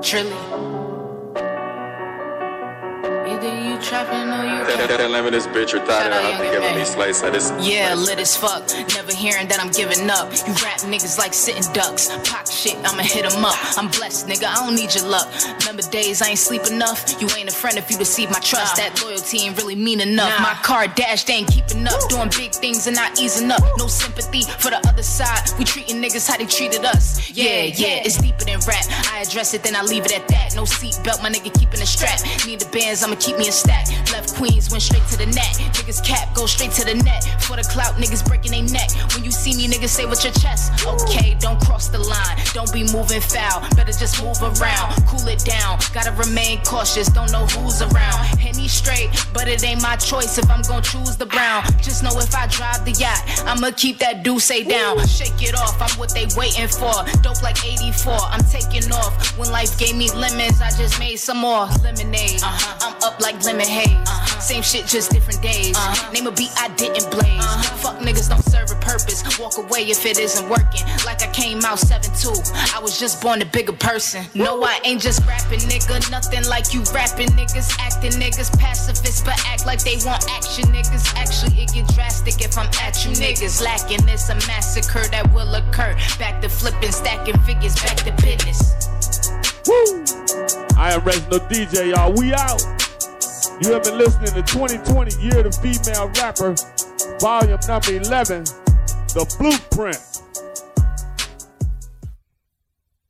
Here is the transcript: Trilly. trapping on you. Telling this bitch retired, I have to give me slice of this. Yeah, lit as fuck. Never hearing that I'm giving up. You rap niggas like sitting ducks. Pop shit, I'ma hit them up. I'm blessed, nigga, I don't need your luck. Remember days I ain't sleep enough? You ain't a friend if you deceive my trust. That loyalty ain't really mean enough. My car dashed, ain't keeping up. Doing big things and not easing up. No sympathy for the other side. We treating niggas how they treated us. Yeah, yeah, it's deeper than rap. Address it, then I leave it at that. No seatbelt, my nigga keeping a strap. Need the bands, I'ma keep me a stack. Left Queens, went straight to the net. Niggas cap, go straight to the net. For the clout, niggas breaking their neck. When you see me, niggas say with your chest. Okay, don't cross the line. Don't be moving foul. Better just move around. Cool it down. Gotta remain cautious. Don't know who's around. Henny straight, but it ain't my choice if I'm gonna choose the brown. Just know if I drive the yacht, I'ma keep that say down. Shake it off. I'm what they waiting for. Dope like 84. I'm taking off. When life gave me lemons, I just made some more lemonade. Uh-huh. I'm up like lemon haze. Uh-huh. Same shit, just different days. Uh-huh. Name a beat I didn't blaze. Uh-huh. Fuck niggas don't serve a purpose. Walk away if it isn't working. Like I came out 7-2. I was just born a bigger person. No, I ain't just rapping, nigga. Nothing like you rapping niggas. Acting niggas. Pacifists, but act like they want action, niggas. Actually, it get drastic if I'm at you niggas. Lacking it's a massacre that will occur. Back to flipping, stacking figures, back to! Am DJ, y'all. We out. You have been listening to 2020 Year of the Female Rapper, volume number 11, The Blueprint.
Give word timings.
Trilly. 0.00 0.58
trapping 3.80 4.28
on 4.28 4.44
you. 4.44 4.58
Telling 4.96 5.32
this 5.32 5.46
bitch 5.46 5.72
retired, 5.72 6.12
I 6.12 6.20
have 6.22 6.40
to 6.40 6.60
give 6.60 6.76
me 6.76 6.84
slice 6.84 7.22
of 7.22 7.32
this. 7.32 7.52
Yeah, 7.60 7.94
lit 7.94 8.18
as 8.18 8.36
fuck. 8.36 8.68
Never 8.94 9.14
hearing 9.14 9.48
that 9.48 9.60
I'm 9.60 9.70
giving 9.70 10.08
up. 10.10 10.32
You 10.46 10.52
rap 10.64 10.80
niggas 10.80 11.18
like 11.18 11.34
sitting 11.34 11.62
ducks. 11.72 12.08
Pop 12.28 12.46
shit, 12.46 12.76
I'ma 12.84 13.02
hit 13.02 13.28
them 13.28 13.44
up. 13.44 13.56
I'm 13.78 13.88
blessed, 13.88 14.26
nigga, 14.26 14.46
I 14.46 14.54
don't 14.66 14.74
need 14.74 14.94
your 14.94 15.06
luck. 15.06 15.28
Remember 15.60 15.82
days 15.90 16.22
I 16.22 16.30
ain't 16.30 16.38
sleep 16.38 16.66
enough? 16.66 17.20
You 17.20 17.28
ain't 17.36 17.48
a 17.48 17.52
friend 17.52 17.78
if 17.78 17.90
you 17.90 17.98
deceive 17.98 18.30
my 18.30 18.40
trust. 18.40 18.76
That 18.76 19.00
loyalty 19.02 19.38
ain't 19.40 19.56
really 19.56 19.76
mean 19.76 20.00
enough. 20.00 20.38
My 20.40 20.54
car 20.62 20.86
dashed, 20.88 21.30
ain't 21.30 21.48
keeping 21.48 21.86
up. 21.86 21.98
Doing 22.08 22.30
big 22.36 22.52
things 22.52 22.86
and 22.86 22.96
not 22.96 23.20
easing 23.20 23.50
up. 23.50 23.62
No 23.76 23.86
sympathy 23.86 24.42
for 24.58 24.70
the 24.70 24.80
other 24.88 25.02
side. 25.02 25.50
We 25.58 25.64
treating 25.64 26.02
niggas 26.02 26.28
how 26.28 26.36
they 26.36 26.46
treated 26.46 26.84
us. 26.84 27.30
Yeah, 27.30 27.64
yeah, 27.64 28.02
it's 28.04 28.18
deeper 28.18 28.44
than 28.44 28.60
rap. 28.66 28.84
Address 29.28 29.52
it, 29.52 29.62
then 29.62 29.76
I 29.76 29.82
leave 29.82 30.06
it 30.06 30.16
at 30.16 30.26
that. 30.28 30.56
No 30.56 30.62
seatbelt, 30.62 31.22
my 31.22 31.28
nigga 31.28 31.52
keeping 31.52 31.82
a 31.82 31.86
strap. 31.86 32.16
Need 32.46 32.60
the 32.60 32.68
bands, 32.72 33.04
I'ma 33.04 33.16
keep 33.20 33.36
me 33.36 33.46
a 33.48 33.52
stack. 33.52 33.84
Left 34.10 34.34
Queens, 34.36 34.70
went 34.70 34.82
straight 34.82 35.04
to 35.12 35.18
the 35.18 35.26
net. 35.26 35.52
Niggas 35.76 36.02
cap, 36.02 36.34
go 36.34 36.46
straight 36.46 36.72
to 36.80 36.84
the 36.86 36.94
net. 36.94 37.28
For 37.44 37.56
the 37.56 37.62
clout, 37.68 38.00
niggas 38.00 38.26
breaking 38.26 38.52
their 38.52 38.64
neck. 38.64 38.88
When 39.12 39.24
you 39.24 39.30
see 39.30 39.52
me, 39.52 39.68
niggas 39.68 39.92
say 39.92 40.06
with 40.06 40.24
your 40.24 40.32
chest. 40.32 40.80
Okay, 40.86 41.36
don't 41.40 41.60
cross 41.60 41.88
the 41.88 41.98
line. 41.98 42.40
Don't 42.54 42.72
be 42.72 42.88
moving 42.88 43.20
foul. 43.20 43.60
Better 43.76 43.92
just 43.92 44.16
move 44.24 44.40
around. 44.40 44.96
Cool 45.04 45.28
it 45.28 45.44
down. 45.44 45.76
Gotta 45.92 46.12
remain 46.16 46.64
cautious. 46.64 47.08
Don't 47.12 47.30
know 47.30 47.44
who's 47.52 47.82
around. 47.82 48.24
Henny 48.40 48.66
straight, 48.66 49.12
but 49.34 49.46
it 49.46 49.62
ain't 49.62 49.82
my 49.82 49.96
choice 49.96 50.38
if 50.38 50.48
I'm 50.48 50.62
gonna 50.62 50.80
choose 50.80 51.18
the 51.18 51.26
brown. 51.26 51.68
Just 51.84 52.02
know 52.02 52.16
if 52.16 52.34
I 52.34 52.46
drive 52.48 52.86
the 52.86 52.92
yacht, 52.92 53.20
I'ma 53.44 53.76
keep 53.76 53.98
that 53.98 54.24
say 54.40 54.64
down. 54.64 55.06
Shake 55.06 55.42
it 55.42 55.54
off. 55.54 55.76
I'm 55.82 55.92
what 55.98 56.14
they 56.14 56.24
waiting 56.34 56.68
for. 56.68 56.96
Dope 57.20 57.42
like 57.42 57.60
84. 57.62 58.16
I'm 58.32 58.40
taking 58.48 58.90
off. 58.92 59.27
When 59.38 59.52
life 59.52 59.78
gave 59.78 59.96
me 59.96 60.10
lemons, 60.10 60.60
I 60.60 60.70
just 60.76 60.98
made 60.98 61.16
some 61.16 61.38
more 61.38 61.66
lemonade. 61.84 62.42
Uh-huh. 62.42 62.90
I'm 62.90 63.02
up 63.06 63.20
like 63.20 63.40
lemon 63.44 63.68
haze. 63.68 63.86
Uh-huh. 63.86 64.40
Same 64.40 64.62
shit, 64.62 64.84
just 64.84 65.12
different 65.12 65.40
days. 65.40 65.76
Uh-huh. 65.76 66.12
Name 66.12 66.26
a 66.26 66.32
beat 66.32 66.50
I 66.58 66.66
didn't 66.74 67.08
blaze. 67.12 67.38
Uh-huh. 67.38 67.76
Fuck 67.78 67.98
niggas 68.00 68.28
don't 68.28 68.42
serve 68.42 68.72
a 68.72 68.80
purpose. 68.82 69.22
Walk 69.38 69.56
away 69.56 69.86
if 69.86 70.04
it 70.04 70.18
isn't 70.18 70.48
working. 70.50 70.82
Like 71.06 71.22
I 71.22 71.30
came 71.30 71.64
out 71.64 71.78
7-2. 71.78 72.74
I 72.74 72.80
was 72.80 72.98
just 72.98 73.22
born 73.22 73.40
a 73.40 73.46
bigger 73.46 73.72
person. 73.72 74.26
No, 74.34 74.60
I 74.64 74.80
ain't 74.84 75.00
just 75.00 75.24
rapping, 75.24 75.60
nigga. 75.70 76.10
Nothing 76.10 76.44
like 76.50 76.74
you 76.74 76.82
rapping 76.92 77.28
niggas. 77.38 77.78
Acting 77.78 78.18
niggas. 78.18 78.50
Pacifists, 78.58 79.22
but 79.22 79.38
act 79.46 79.64
like 79.64 79.78
they 79.84 80.02
want 80.02 80.26
action, 80.34 80.64
niggas. 80.74 81.14
Actually, 81.14 81.62
it 81.62 81.70
get 81.72 81.86
drastic 81.94 82.42
if 82.42 82.58
I'm 82.58 82.66
at 82.82 83.06
you 83.06 83.12
niggas. 83.12 83.62
Lacking 83.62 84.02
it's 84.08 84.30
a 84.30 84.34
massacre 84.50 85.06
that 85.14 85.32
will 85.32 85.54
occur. 85.54 85.94
Back 86.18 86.42
to 86.42 86.48
flipping, 86.48 86.90
stacking 86.90 87.38
figures, 87.46 87.76
back 87.76 87.98
to! 87.98 88.17
Am 90.98 91.04
DJ, 91.04 91.94
y'all. 91.94 92.12
We 92.12 92.34
out. 92.34 92.60
You 93.62 93.72
have 93.72 93.84
been 93.84 93.98
listening 93.98 94.34
to 94.34 94.42
2020 94.42 95.22
Year 95.22 95.46
of 95.46 95.52
the 95.52 95.58
Female 95.62 96.08
Rapper, 96.18 96.56
volume 97.20 97.60
number 97.68 97.92
11, 97.92 98.42
The 99.14 99.24
Blueprint. 99.38 100.27